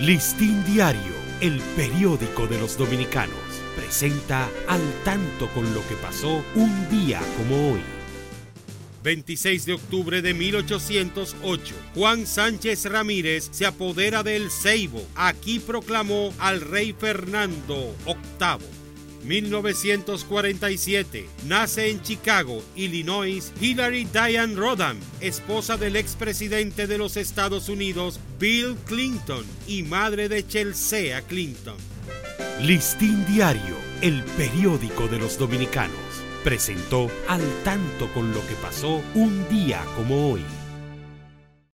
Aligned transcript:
Listín 0.00 0.62
Diario, 0.66 1.14
el 1.40 1.58
periódico 1.74 2.46
de 2.46 2.58
los 2.58 2.76
dominicanos, 2.76 3.38
presenta 3.74 4.46
al 4.68 4.82
tanto 5.04 5.48
con 5.54 5.72
lo 5.72 5.80
que 5.88 5.94
pasó 5.94 6.44
un 6.54 6.88
día 6.90 7.18
como 7.38 7.72
hoy. 7.72 7.80
26 9.02 9.64
de 9.64 9.72
octubre 9.72 10.20
de 10.20 10.34
1808, 10.34 11.74
Juan 11.94 12.26
Sánchez 12.26 12.84
Ramírez 12.84 13.48
se 13.52 13.64
apodera 13.64 14.22
del 14.22 14.50
Ceibo. 14.50 15.02
Aquí 15.14 15.60
proclamó 15.60 16.34
al 16.40 16.60
rey 16.60 16.92
Fernando 16.92 17.94
VIII. 18.04 18.85
1947. 19.26 21.28
Nace 21.46 21.90
en 21.90 22.02
Chicago, 22.02 22.62
Illinois, 22.74 23.52
Hillary 23.60 24.06
Diane 24.12 24.54
Rodham, 24.54 24.98
esposa 25.20 25.76
del 25.76 25.96
expresidente 25.96 26.86
de 26.86 26.98
los 26.98 27.16
Estados 27.16 27.68
Unidos, 27.68 28.20
Bill 28.38 28.76
Clinton, 28.86 29.44
y 29.66 29.82
madre 29.82 30.28
de 30.28 30.46
Chelsea 30.46 31.20
Clinton. 31.22 31.76
Listín 32.62 33.24
Diario, 33.26 33.76
el 34.00 34.22
periódico 34.22 35.08
de 35.08 35.18
los 35.18 35.38
dominicanos, 35.38 35.96
presentó 36.42 37.10
al 37.28 37.42
tanto 37.64 38.12
con 38.14 38.32
lo 38.32 38.40
que 38.46 38.54
pasó 38.62 39.02
un 39.14 39.46
día 39.48 39.84
como 39.96 40.30
hoy. 40.30 40.42